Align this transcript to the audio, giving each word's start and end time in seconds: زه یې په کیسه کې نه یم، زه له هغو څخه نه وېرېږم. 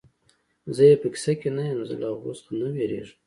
زه 0.75 0.83
یې 0.89 0.95
په 1.01 1.07
کیسه 1.13 1.33
کې 1.39 1.49
نه 1.57 1.63
یم، 1.69 1.81
زه 1.89 1.95
له 2.01 2.07
هغو 2.13 2.31
څخه 2.39 2.51
نه 2.61 2.67
وېرېږم. 2.73 3.17